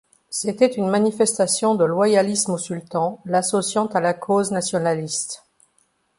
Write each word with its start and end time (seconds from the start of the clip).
C’est 0.31 0.77
une 0.77 0.89
manifestation 0.89 1.75
de 1.75 1.85
loyalisme 1.85 2.53
au 2.53 2.57
Sultan 2.57 3.21
l’associant 3.23 3.85
à 3.85 4.01
la 4.01 4.15
cause 4.15 4.49
nationaliste. 4.49 5.43